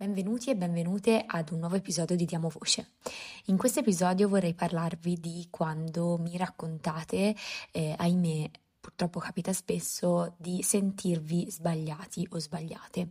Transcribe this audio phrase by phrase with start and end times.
[0.00, 2.92] Benvenuti e benvenute ad un nuovo episodio di Diamo Voce.
[3.48, 7.36] In questo episodio vorrei parlarvi di quando mi raccontate,
[7.70, 8.50] eh, ahimè,
[8.80, 13.10] purtroppo capita spesso di sentirvi sbagliati o sbagliate.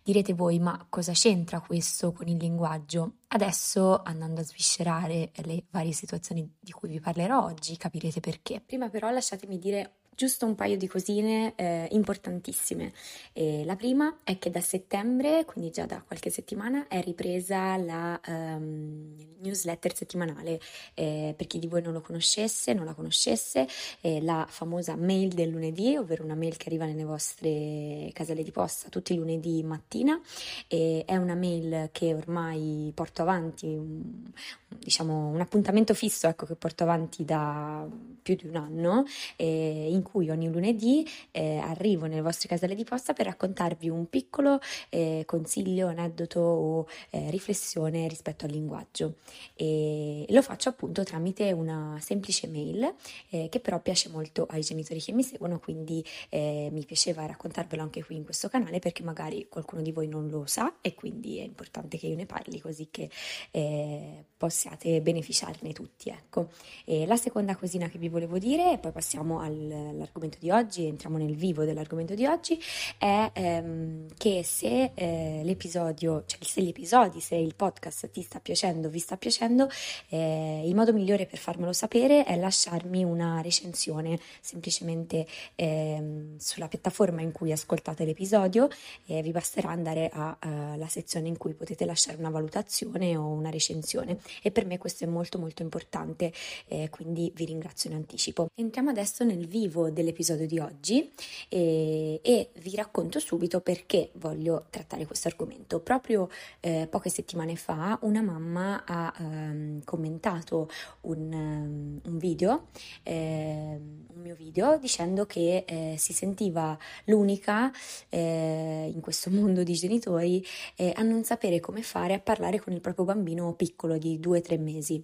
[0.00, 3.14] Direte voi, ma cosa c'entra questo con il linguaggio?
[3.26, 8.62] Adesso, andando a sviscerare le varie situazioni di cui vi parlerò oggi, capirete perché.
[8.64, 12.92] Prima però lasciatemi dire giusto un paio di cosine eh, importantissime.
[13.32, 18.20] E la prima è che da settembre, quindi già da qualche settimana, è ripresa la
[18.26, 20.58] um, newsletter settimanale.
[20.94, 23.68] Eh, per chi di voi non lo conoscesse, non la conoscesse,
[24.00, 28.50] eh, la famosa mail del lunedì, ovvero una mail che arriva nelle vostre caselle di
[28.50, 30.20] posta tutti i lunedì mattina.
[30.66, 34.32] è una mail che ormai porto avanti, un,
[34.66, 37.86] diciamo un appuntamento fisso ecco, che porto avanti da
[38.20, 39.04] più di un anno,
[39.36, 44.58] in cui ogni lunedì eh, arrivo nelle vostre caselle di posta per raccontarvi un piccolo
[44.88, 49.14] eh, consiglio, aneddoto o eh, riflessione rispetto al linguaggio.
[49.54, 52.94] E lo faccio appunto tramite una semplice mail
[53.30, 57.82] eh, che però piace molto ai genitori che mi seguono, quindi eh, mi piaceva raccontarvelo
[57.82, 61.38] anche qui in questo canale perché magari qualcuno di voi non lo sa e quindi
[61.38, 63.10] è importante che io ne parli così che
[63.50, 66.08] eh, possiate beneficiarne tutti.
[66.08, 66.48] Ecco.
[66.84, 70.86] E la seconda cosina che vi volevo dire, e poi passiamo al l'argomento di oggi,
[70.86, 72.58] entriamo nel vivo dell'argomento di oggi,
[72.96, 78.40] è ehm, che se eh, l'episodio, cioè se gli episodi, se il podcast ti sta
[78.40, 79.68] piacendo, vi sta piacendo,
[80.08, 87.20] eh, il modo migliore per farmelo sapere è lasciarmi una recensione semplicemente ehm, sulla piattaforma
[87.22, 88.68] in cui ascoltate l'episodio
[89.06, 94.18] e vi basterà andare alla sezione in cui potete lasciare una valutazione o una recensione
[94.42, 96.32] e per me questo è molto molto importante,
[96.66, 98.48] eh, quindi vi ringrazio in anticipo.
[98.54, 101.10] Entriamo adesso nel vivo dell'episodio di oggi
[101.48, 105.80] e, e, vi racconto subito perché voglio trattare questo argomento.
[105.80, 106.28] Proprio
[106.60, 110.68] eh, poche settimane fa una mamma ha ehm, commentato
[111.02, 112.66] un, um, un video,
[113.02, 117.70] eh, un mio video, dicendo che eh, si sentiva l'unica
[118.08, 120.44] eh, in questo mondo di genitori
[120.76, 124.60] eh, a non sapere come fare a parlare con il proprio bambino piccolo di 2-3
[124.60, 125.02] mesi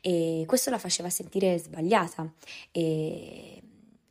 [0.00, 2.32] e questo la faceva sentire sbagliata.
[2.70, 3.63] E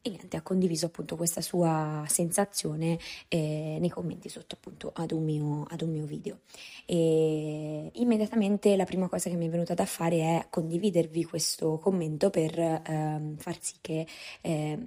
[0.06, 3.00] e niente, ha condiviso appunto questa sua sensazione
[3.30, 6.40] eh, nei commenti sotto appunto ad un, mio, ad un mio video.
[6.86, 12.30] E immediatamente la prima cosa che mi è venuta da fare è condividervi questo commento
[12.30, 14.06] per eh, far sì che
[14.42, 14.78] eh,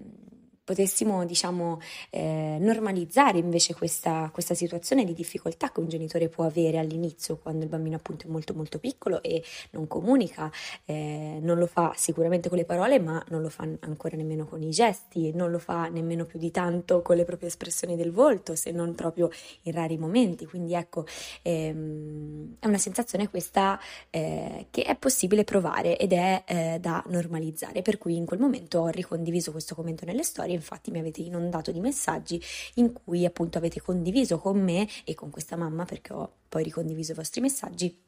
[0.66, 6.78] potessimo diciamo eh, normalizzare invece questa, questa, situazione di difficoltà che un genitore può avere
[6.78, 10.50] all'inizio quando il bambino appunto è molto molto piccolo e non comunica,
[10.84, 14.60] eh, non lo fa sicuramente con le parole ma non lo fa ancora nemmeno con
[14.60, 18.56] i gesti, non lo fa nemmeno più di tanto con le proprie espressioni del volto
[18.56, 19.30] se non proprio
[19.62, 21.06] in rari momenti, quindi ecco
[21.42, 23.78] ehm, è una sensazione questa
[24.10, 27.82] eh, che è possibile provare ed è eh, da normalizzare.
[27.82, 31.70] Per cui in quel momento ho ricondiviso questo commento nelle storie infatti mi avete inondato
[31.72, 32.40] di messaggi
[32.74, 37.12] in cui appunto avete condiviso con me e con questa mamma perché ho poi ricondiviso
[37.12, 38.05] i vostri messaggi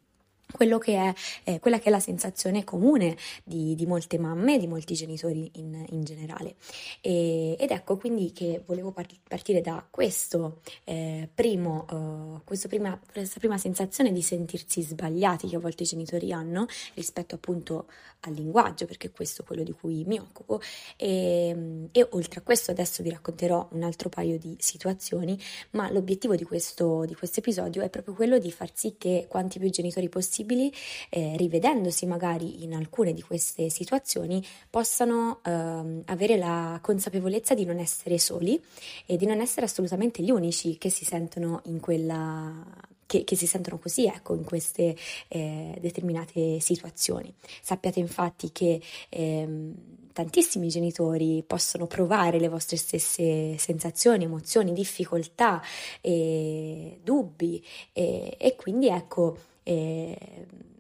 [0.50, 1.12] quello che è,
[1.44, 5.84] eh, quella che è la sensazione comune di, di molte mamme, di molti genitori in,
[5.90, 6.56] in generale.
[7.00, 13.58] E, ed ecco quindi che volevo partire da questo, eh, primo, uh, prima, questa prima
[13.58, 17.86] sensazione di sentirsi sbagliati che a volte i genitori hanno rispetto appunto
[18.20, 20.60] al linguaggio, perché questo è quello di cui mi occupo.
[20.96, 25.38] E, e oltre a questo adesso vi racconterò un altro paio di situazioni,
[25.72, 29.68] ma l'obiettivo di questo, di episodio è proprio quello di far sì che quanti più
[29.70, 30.72] genitori possibili possibili,
[31.08, 37.78] eh, rivedendosi magari in alcune di queste situazioni, possano ehm, avere la consapevolezza di non
[37.78, 38.60] essere soli
[39.06, 42.64] e di non essere assolutamente gli unici che si sentono in quella
[43.06, 44.94] che, che, si sentono così, ecco, in queste
[45.28, 47.32] eh, determinate situazioni.
[47.62, 49.74] Sappiate infatti che ehm,
[50.12, 55.62] tantissimi genitori possono provare le vostre stesse sensazioni, emozioni, difficoltà,
[56.02, 59.38] e dubbi e, e quindi ecco
[59.68, 60.16] eh,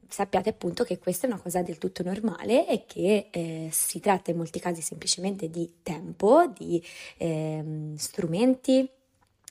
[0.08, 4.30] sappiate appunto che questa è una cosa del tutto normale e che eh, si tratta
[4.30, 6.82] in molti casi semplicemente di tempo, di
[7.18, 8.88] eh, strumenti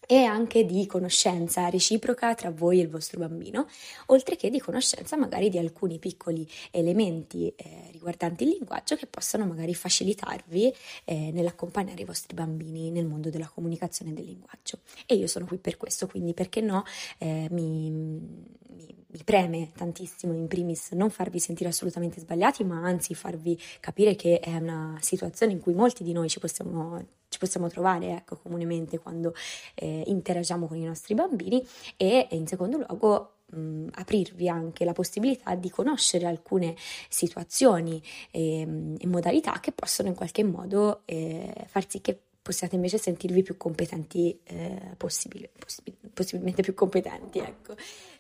[0.07, 3.67] e anche di conoscenza reciproca tra voi e il vostro bambino,
[4.07, 9.45] oltre che di conoscenza magari di alcuni piccoli elementi eh, riguardanti il linguaggio che possono
[9.45, 10.73] magari facilitarvi
[11.03, 14.79] eh, nell'accompagnare i vostri bambini nel mondo della comunicazione del linguaggio.
[15.05, 16.85] E io sono qui per questo, quindi perché no,
[17.17, 23.13] eh, mi, mi, mi preme tantissimo in primis non farvi sentire assolutamente sbagliati, ma anzi
[23.13, 27.05] farvi capire che è una situazione in cui molti di noi ci possiamo
[27.37, 29.33] ci possiamo trovare ecco, comunemente quando
[29.75, 35.53] eh, interagiamo con i nostri bambini e in secondo luogo mh, aprirvi anche la possibilità
[35.53, 36.75] di conoscere alcune
[37.07, 38.01] situazioni
[38.31, 38.61] e,
[38.97, 43.57] e modalità che possono in qualche modo eh, far sì che possiate invece sentirvi più
[43.57, 47.75] competenti eh, possibile, possib- possibilmente più competenti, ecco.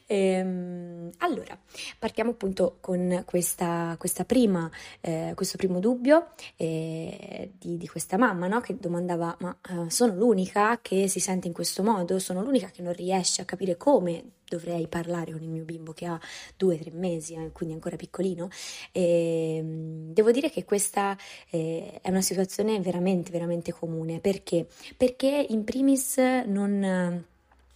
[0.09, 1.59] Ehm, allora,
[1.99, 4.69] partiamo appunto con questa, questa prima,
[5.01, 8.61] eh, questo primo dubbio eh, di, di, questa mamma no?
[8.61, 12.19] che domandava: Ma eh, sono l'unica che si sente in questo modo?
[12.19, 16.05] Sono l'unica che non riesce a capire come dovrei parlare con il mio bimbo che
[16.05, 16.17] ha
[16.55, 18.47] due o tre mesi, eh, quindi ancora piccolino.
[18.93, 21.17] E, ehm, devo dire che questa
[21.49, 24.67] eh, è una situazione veramente, veramente comune perché?
[24.95, 27.25] Perché in primis non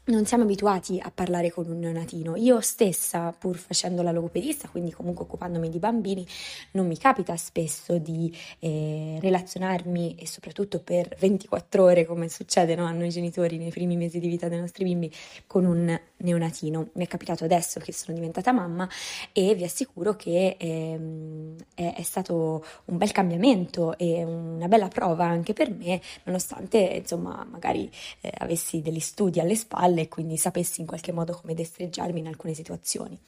[0.05, 2.35] non siamo abituati a parlare con un neonatino.
[2.35, 6.25] Io stessa, pur facendo la logopedista, quindi comunque occupandomi di bambini,
[6.71, 12.85] non mi capita spesso di eh, relazionarmi e soprattutto per 24 ore, come succede no,
[12.85, 15.11] a noi genitori nei primi mesi di vita dei nostri bimbi,
[15.45, 16.89] con un neonatino.
[16.93, 18.89] Mi è capitato adesso che sono diventata mamma
[19.31, 25.25] e vi assicuro che ehm, è, è, stato un bel cambiamento e una bella prova
[25.25, 27.89] anche per me, nonostante insomma magari
[28.21, 32.27] eh, avessi degli studi alle spalle e quindi sapessi in qualche modo come destreggiarmi in
[32.27, 33.19] alcune situazioni.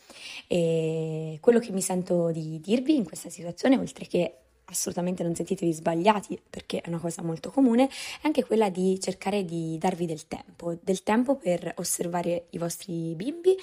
[0.48, 5.71] E quello che mi sento di dirvi in questa situazione, oltre che assolutamente non sentitevi
[5.71, 10.27] sbagliati perché è una cosa molto comune, è anche quella di cercare di darvi del
[10.27, 13.56] tempo, del tempo per osservare i vostri bimbi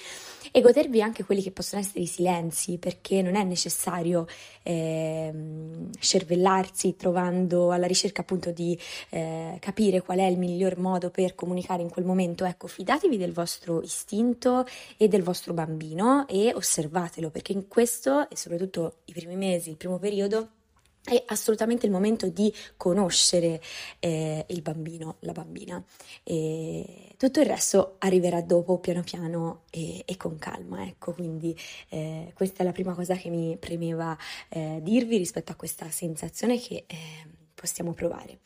[0.51, 4.27] e godervi anche quelli che possono essere i silenzi, perché non è necessario
[4.63, 5.31] eh,
[5.99, 8.77] scervellarsi trovando alla ricerca appunto di
[9.09, 12.45] eh, capire qual è il miglior modo per comunicare in quel momento.
[12.45, 14.65] Ecco, fidatevi del vostro istinto
[14.97, 19.77] e del vostro bambino e osservatelo, perché in questo e soprattutto i primi mesi, il
[19.77, 20.49] primo periodo,
[21.03, 23.61] è assolutamente il momento di conoscere
[23.99, 25.83] eh, il bambino, la bambina
[26.23, 31.57] e tutto il resto arriverà dopo piano piano e, e con calma, ecco, quindi
[31.89, 34.17] eh, questa è la prima cosa che mi premeva
[34.49, 36.95] eh, dirvi rispetto a questa sensazione che eh,
[37.53, 38.39] possiamo provare.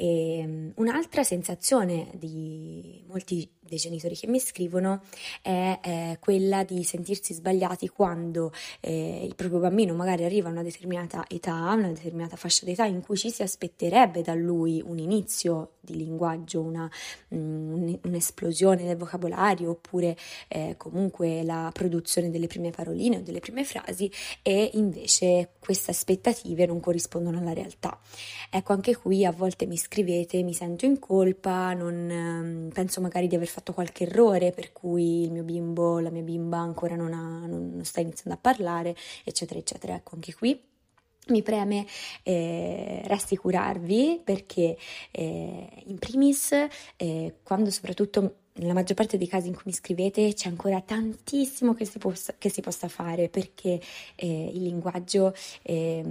[0.00, 5.02] E, ehm, un'altra sensazione di molti dei genitori che mi scrivono
[5.42, 10.62] è eh, quella di sentirsi sbagliati quando eh, il proprio bambino magari arriva a una
[10.62, 15.74] determinata età, una determinata fascia d'età in cui ci si aspetterebbe da lui un inizio
[15.80, 16.90] di linguaggio, una,
[17.28, 20.16] um, un'esplosione del vocabolario oppure
[20.48, 24.10] eh, comunque la produzione delle prime paroline o delle prime frasi
[24.42, 27.98] e invece queste aspettative non corrispondono alla realtà.
[28.50, 33.26] Ecco, anche qui a volte mi scrivete, mi sento in colpa, non, ehm, penso magari
[33.26, 37.12] di aver fatto qualche errore per cui il mio bimbo, la mia bimba ancora non,
[37.12, 38.94] ha, non, non sta iniziando a parlare,
[39.24, 39.96] eccetera, eccetera.
[39.96, 40.62] Ecco, anche qui
[41.30, 41.86] mi preme
[42.22, 44.78] eh, rassicurarvi perché
[45.10, 46.52] eh, in primis
[46.96, 51.74] eh, quando soprattutto nella maggior parte dei casi in cui mi scrivete c'è ancora tantissimo
[51.74, 53.80] che si possa, che si possa fare perché
[54.14, 56.04] eh, il linguaggio eh,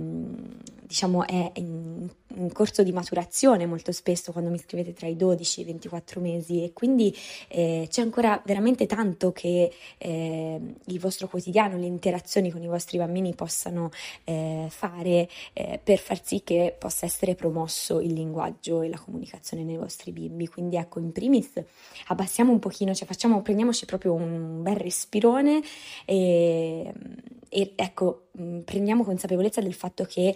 [0.90, 5.60] diciamo è in, in, corso di maturazione molto spesso quando mi scrivete tra i 12
[5.60, 7.16] e i 24 mesi e quindi
[7.48, 12.98] eh, c'è ancora veramente tanto che ehm, il vostro quotidiano, le interazioni con i vostri
[12.98, 13.92] bambini possano
[14.24, 19.64] eh, fare eh, per far sì che possa essere promosso il linguaggio e la comunicazione
[19.64, 20.48] nei vostri bimbi.
[20.48, 21.52] Quindi ecco, in primis
[22.08, 25.62] abbassiamo un pochino, cioè facciamo, prendiamoci proprio un bel respirone
[26.06, 26.92] e,
[27.48, 28.30] e ecco,
[28.66, 30.36] prendiamo consapevolezza del fatto che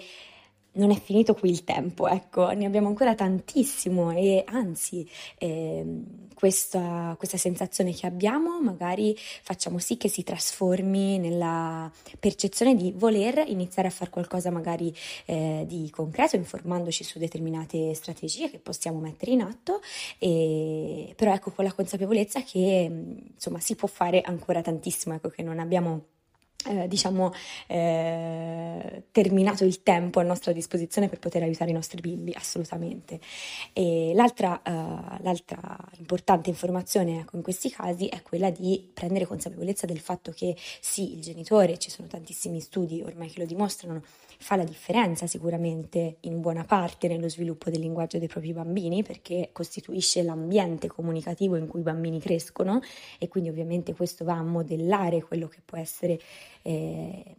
[0.73, 5.85] non è finito qui il tempo, ecco, ne abbiamo ancora tantissimo e anzi eh,
[6.33, 13.43] questa, questa, sensazione che abbiamo magari facciamo sì che si trasformi nella percezione di voler
[13.47, 14.93] iniziare a fare qualcosa magari
[15.25, 19.81] eh, di concreto, informandoci su determinate strategie che possiamo mettere in atto,
[20.17, 22.89] e, però ecco con la consapevolezza che
[23.33, 26.12] insomma si può fare ancora tantissimo, ecco che non abbiamo
[26.67, 27.31] eh, diciamo,
[27.67, 33.19] eh, terminato il tempo a nostra disposizione per poter aiutare i nostri bimbi, assolutamente.
[34.13, 39.99] L'altra, uh, l'altra importante informazione ecco, in questi casi è quella di prendere consapevolezza del
[39.99, 44.01] fatto che sì, il genitore, ci sono tantissimi studi ormai che lo dimostrano,
[44.37, 49.49] fa la differenza sicuramente in buona parte nello sviluppo del linguaggio dei propri bambini perché
[49.51, 52.81] costituisce l'ambiente comunicativo in cui i bambini crescono
[53.17, 56.19] e quindi ovviamente questo va a modellare quello che può essere
[56.63, 57.35] eh,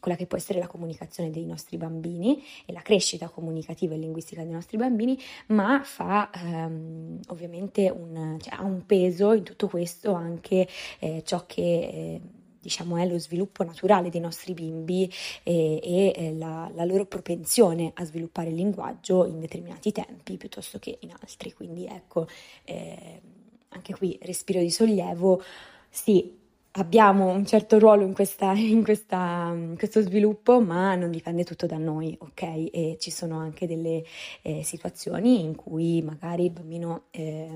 [0.00, 4.42] quella che può essere la comunicazione dei nostri bambini e la crescita comunicativa e linguistica
[4.42, 10.12] dei nostri bambini, ma fa ehm, ovviamente un, cioè, ha un peso in tutto questo
[10.14, 10.68] anche
[11.00, 12.20] eh, ciò che eh,
[12.60, 15.10] diciamo, è lo sviluppo naturale dei nostri bimbi
[15.42, 20.78] e, e eh, la, la, loro propensione a sviluppare il linguaggio in determinati tempi piuttosto
[20.78, 21.52] che in altri.
[21.52, 22.26] Quindi ecco,
[22.64, 23.20] eh,
[23.68, 25.42] anche qui respiro di sollievo,
[25.88, 26.37] sì,
[26.78, 31.66] abbiamo un certo ruolo in, questa, in, questa, in, questo sviluppo, ma non dipende tutto
[31.66, 32.42] da noi, ok?
[32.42, 34.04] E ci sono anche delle
[34.42, 37.48] eh, situazioni in cui magari il bambino eh,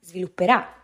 [0.00, 0.79] svilupperà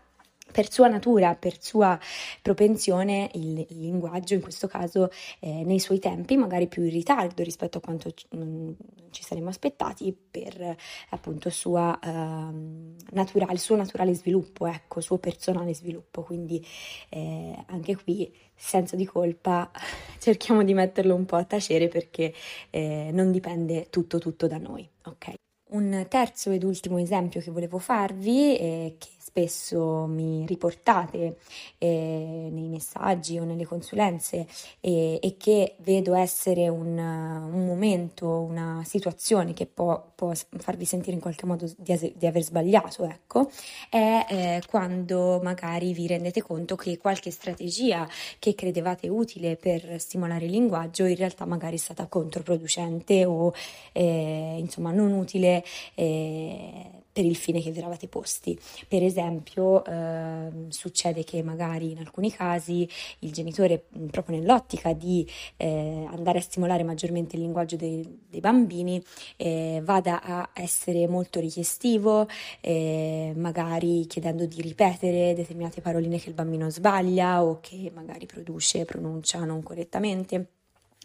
[0.51, 1.99] per sua natura, per sua
[2.41, 5.11] propensione, il, il linguaggio in questo caso
[5.41, 8.71] eh, nei suoi tempi, magari più in ritardo rispetto a quanto mm,
[9.11, 10.77] ci saremmo aspettati per
[11.11, 16.23] appunto sua, uh, naturale, il suo naturale sviluppo, ecco, suo personale sviluppo.
[16.23, 16.65] Quindi
[17.11, 19.71] eh, anche qui senso di colpa
[20.19, 22.33] cerchiamo di metterlo un po' a tacere perché
[22.71, 25.35] eh, non dipende tutto tutto da noi, ok?
[25.69, 31.37] Un terzo ed ultimo esempio che volevo farvi, eh, che spesso mi riportate
[31.77, 34.47] eh, nei messaggi o nelle consulenze
[34.81, 41.13] eh, e che vedo essere un, un, momento, una situazione che può, può, farvi sentire
[41.13, 43.51] in qualche modo di, di aver sbagliato, ecco,
[43.91, 48.09] è eh, quando magari vi rendete conto che qualche strategia
[48.39, 53.53] che credevate utile per stimolare il linguaggio in realtà magari è stata controproducente o
[53.93, 55.56] eh, insomma non utile
[55.95, 58.59] eh, per il fine che vi eravate posti.
[58.87, 62.87] Per esempio, eh, succede che magari in alcuni casi
[63.21, 69.03] il genitore, proprio nell'ottica di eh, andare a stimolare maggiormente il linguaggio dei, dei bambini,
[69.37, 72.29] eh, vada a essere molto richiestivo,
[72.61, 78.85] eh, magari chiedendo di ripetere determinate paroline che il bambino sbaglia o che magari produce,
[78.85, 80.56] pronuncia non correttamente.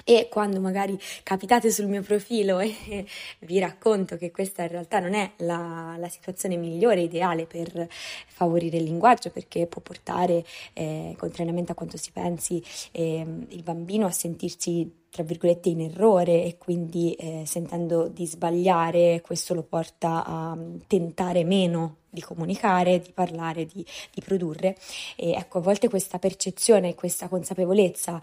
[0.04, 3.06] E quando magari capitate sul mio profilo e
[3.40, 7.88] vi racconto che questa in realtà non è la, la situazione migliore, ideale per
[8.28, 14.06] favorire il linguaggio, perché può portare, eh, contrariamente a quanto si pensi, eh, il bambino
[14.06, 20.24] a sentirsi tra virgolette in errore e quindi eh, sentendo di sbagliare questo lo porta
[20.26, 24.78] a tentare meno di comunicare, di parlare, di, di produrre
[25.18, 28.22] e ecco a volte questa percezione, questa consapevolezza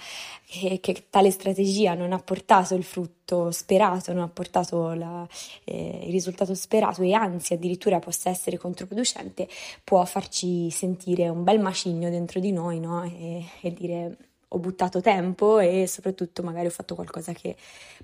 [0.63, 5.27] eh, che tale strategia non ha portato il frutto sperato, non ha portato la,
[5.65, 9.47] eh, il risultato sperato e anzi addirittura possa essere controproducente
[9.85, 13.03] può farci sentire un bel macigno dentro di noi no?
[13.05, 14.17] e, e dire
[14.49, 17.57] ho buttato tempo e soprattutto magari ho fatto qualcosa che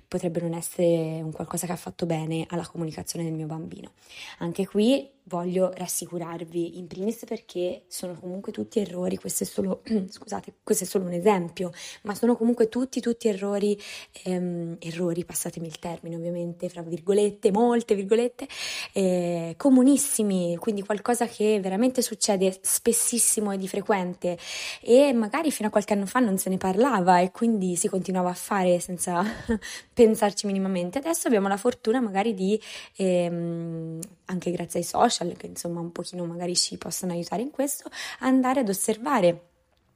[0.07, 3.93] potrebbe non essere un qualcosa che ha fatto bene alla comunicazione del mio bambino.
[4.39, 10.55] Anche qui voglio rassicurarvi, in primis perché sono comunque tutti errori, questo è solo, scusate,
[10.63, 11.71] questo è solo un esempio,
[12.03, 13.79] ma sono comunque tutti, tutti errori,
[14.23, 18.47] ehm, errori, passatemi il termine ovviamente, fra virgolette, molte virgolette,
[18.93, 24.37] eh, comunissimi, quindi qualcosa che veramente succede spessissimo e di frequente
[24.81, 28.29] e magari fino a qualche anno fa non se ne parlava e quindi si continuava
[28.29, 29.23] a fare senza
[29.93, 30.99] pensarci minimamente.
[30.99, 32.59] Adesso abbiamo la fortuna magari di,
[32.97, 37.51] ehm, anche grazie ai social, social che insomma un pochino magari ci possono aiutare in
[37.51, 39.49] questo, andare ad osservare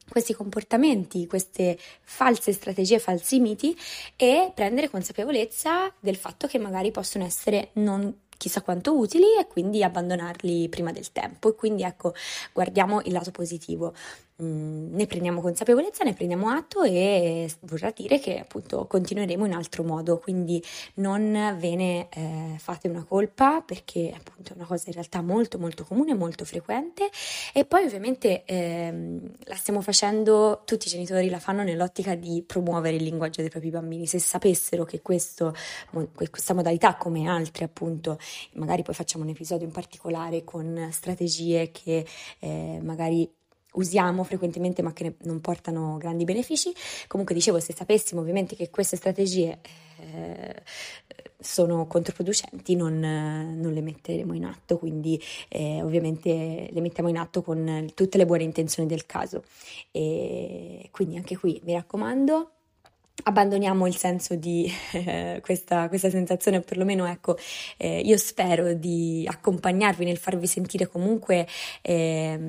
[0.10, 3.78] questi comportamenti, queste false strategie, falsi miti
[4.16, 9.84] e prendere consapevolezza del fatto che magari possono essere non chissà quanto utili e quindi
[9.84, 11.50] abbandonarli prima del tempo.
[11.50, 12.14] E quindi ecco,
[12.54, 13.94] guardiamo il lato positivo.
[14.42, 19.84] Mm, ne prendiamo consapevolezza, ne prendiamo atto e vorrà dire che appunto continueremo in altro
[19.84, 20.64] modo, quindi
[20.96, 25.60] non ve ne eh, fate una colpa perché appunto è una cosa in realtà molto
[25.60, 27.10] molto comune, molto frequente.
[27.54, 32.96] E poi ovviamente ehm, la stiamo facendo, tutti i genitori la fanno nell'ottica di promuovere
[32.96, 35.54] il linguaggio dei propri bambini, se sapessero che questo,
[36.14, 38.18] questa modalità come altre appunto,
[38.54, 42.06] magari poi facciamo un episodio in particolare con strategie che
[42.40, 43.30] eh, magari
[43.74, 46.74] usiamo frequentemente ma che non portano grandi benefici.
[47.08, 49.60] Comunque dicevo, se sapessimo ovviamente che queste strategie
[50.00, 50.64] eh,
[51.42, 57.42] sono controproducenti non, non, le metteremo in atto, quindi eh, ovviamente le mettiamo in atto
[57.42, 59.44] con tutte le buone intenzioni del caso.
[59.92, 62.52] E quindi anche qui mi raccomando,
[63.24, 67.38] abbandoniamo il senso di eh, questa, questa, sensazione, perlomeno ecco,
[67.78, 71.48] eh, io spero di accompagnarvi nel farvi sentire comunque
[71.82, 72.40] eh,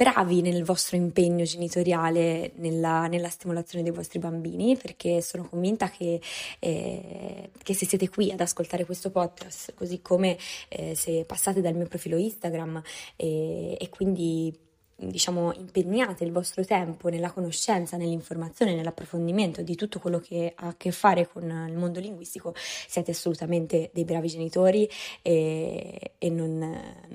[0.00, 6.18] bravi nel vostro impegno genitoriale, nella, nella, stimolazione dei vostri bambini, perché sono convinta che,
[6.58, 10.38] eh, che, se siete qui ad ascoltare questo podcast, così come
[10.70, 12.80] eh, se passate dal mio profilo Instagram
[13.14, 14.68] e, e quindi
[15.00, 20.74] diciamo, impegnate il vostro tempo nella conoscenza, nell'informazione, nell'approfondimento di tutto quello che ha a
[20.76, 24.88] che fare con il mondo linguistico, siete assolutamente dei bravi genitori
[25.22, 26.58] e, e non,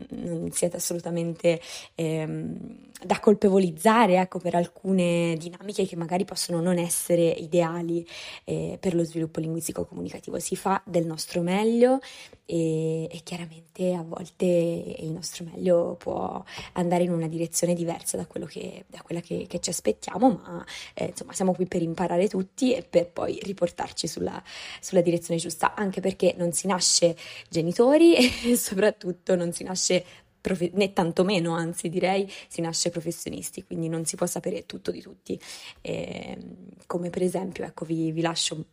[0.10, 1.62] non, siete assolutamente
[1.96, 8.06] ehm, da colpevolizzare ecco, per alcune dinamiche che magari possono non essere ideali
[8.46, 10.40] eh, per lo sviluppo linguistico comunicativo.
[10.40, 12.00] Si fa del nostro meglio
[12.46, 18.28] e, e chiaramente a volte il nostro meglio può andare in una direzione diversa da,
[18.48, 20.66] che, da quella che, che, ci aspettiamo, ma
[20.96, 24.42] eh, insomma siamo qui per imparare tutti e per poi riportarci sulla,
[24.80, 27.16] sulla direzione giusta, anche perché non si nasce
[27.50, 28.16] genitori
[28.50, 30.04] e soprattutto non si nasce
[30.42, 35.02] profe- né tantomeno, anzi direi, si nasce professionisti, quindi non si può sapere tutto di
[35.02, 35.40] tutti.
[35.82, 36.38] E,
[36.86, 38.66] come per esempio, ecco, vi, vi lascio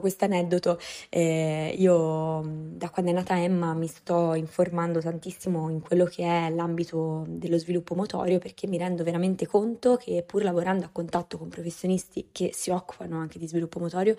[0.00, 0.78] questo aneddoto,
[1.08, 6.50] eh, io da quando è nata Emma mi sto informando tantissimo in quello che è
[6.50, 11.48] l'ambito dello sviluppo motorio perché mi rendo veramente conto che pur lavorando a contatto con
[11.48, 14.16] professionisti che si occupano anche di sviluppo motorio,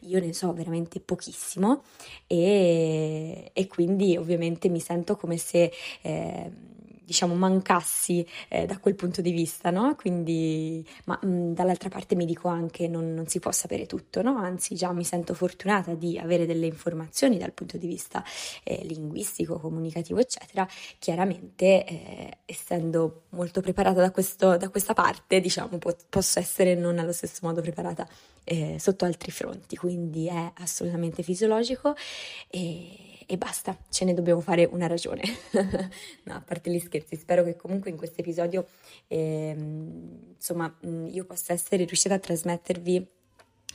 [0.00, 1.82] io ne so veramente pochissimo
[2.26, 5.72] e, e quindi ovviamente mi sento come se...
[6.02, 6.68] Eh,
[7.10, 9.96] diciamo, mancassi eh, da quel punto di vista, no?
[9.96, 14.22] Quindi, ma mh, mm, dall'altra parte mi dico anche non, non si può sapere tutto,
[14.22, 14.36] no?
[14.36, 18.22] Anzi, già mi sento fortunata di avere delle informazioni dal punto di vista
[18.62, 20.68] eh, linguistico, comunicativo, eccetera.
[21.00, 27.00] Chiaramente, eh, essendo molto preparata da, questo, da questa parte, diciamo, po- posso essere non
[27.00, 28.06] allo stesso modo preparata
[28.44, 31.96] eh, sotto altri fronti, quindi è assolutamente fisiologico
[32.48, 35.22] e e basta, ce ne dobbiamo fare una ragione.
[36.24, 38.66] no, a parte gli scherzi, spero che comunque in questo episodio,
[39.06, 39.54] eh,
[40.34, 43.06] insomma, io possa essere riuscita a trasmettervi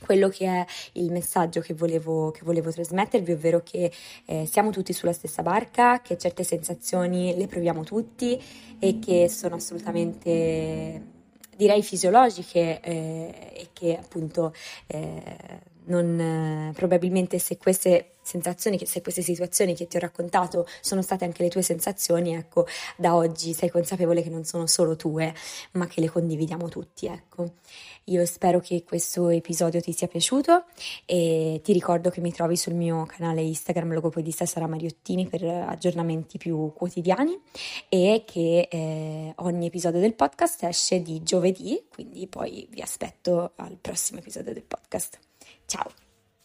[0.04, 3.90] quello che è il messaggio che volevo, che volevo trasmettervi, ovvero che
[4.26, 8.38] eh, siamo tutti sulla stessa barca, che certe sensazioni le proviamo tutti
[8.78, 11.02] e che sono assolutamente,
[11.56, 14.52] direi, fisiologiche eh, e che appunto
[14.88, 21.24] eh, non, probabilmente se queste sensazioni, se queste situazioni che ti ho raccontato sono state
[21.24, 22.66] anche le tue sensazioni, ecco,
[22.96, 25.32] da oggi sei consapevole che non sono solo tue,
[25.72, 27.52] ma che le condividiamo tutti, ecco.
[28.08, 30.64] Io spero che questo episodio ti sia piaciuto
[31.04, 36.38] e ti ricordo che mi trovi sul mio canale Instagram logopedista Sara Mariottini per aggiornamenti
[36.38, 37.36] più quotidiani
[37.88, 43.76] e che eh, ogni episodio del podcast esce di giovedì, quindi poi vi aspetto al
[43.80, 45.25] prossimo episodio del podcast.
[45.66, 46.05] Tchau!